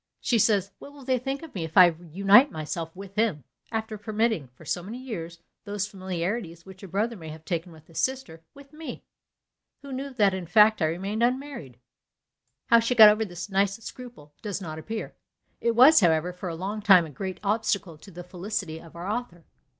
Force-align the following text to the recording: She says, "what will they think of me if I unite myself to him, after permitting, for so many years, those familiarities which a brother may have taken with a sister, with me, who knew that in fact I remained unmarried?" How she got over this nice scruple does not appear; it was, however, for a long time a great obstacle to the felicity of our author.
She 0.19 0.39
says, 0.39 0.71
"what 0.79 0.93
will 0.93 1.03
they 1.05 1.19
think 1.19 1.43
of 1.43 1.53
me 1.53 1.63
if 1.63 1.77
I 1.77 1.95
unite 2.11 2.51
myself 2.51 2.93
to 2.95 3.01
him, 3.15 3.43
after 3.71 3.99
permitting, 3.99 4.47
for 4.55 4.65
so 4.65 4.81
many 4.81 4.97
years, 4.97 5.37
those 5.63 5.85
familiarities 5.85 6.65
which 6.65 6.81
a 6.81 6.87
brother 6.87 7.15
may 7.15 7.29
have 7.29 7.45
taken 7.45 7.71
with 7.71 7.87
a 7.87 7.93
sister, 7.93 8.41
with 8.55 8.73
me, 8.73 9.03
who 9.83 9.93
knew 9.93 10.09
that 10.15 10.33
in 10.33 10.47
fact 10.47 10.81
I 10.81 10.85
remained 10.87 11.21
unmarried?" 11.21 11.77
How 12.65 12.79
she 12.79 12.95
got 12.95 13.09
over 13.09 13.23
this 13.25 13.47
nice 13.47 13.75
scruple 13.83 14.33
does 14.41 14.59
not 14.59 14.79
appear; 14.79 15.13
it 15.59 15.75
was, 15.75 15.99
however, 15.99 16.33
for 16.33 16.49
a 16.49 16.55
long 16.55 16.81
time 16.81 17.05
a 17.05 17.11
great 17.11 17.39
obstacle 17.43 17.99
to 17.99 18.09
the 18.09 18.23
felicity 18.23 18.79
of 18.81 18.95
our 18.95 19.07
author. 19.07 19.43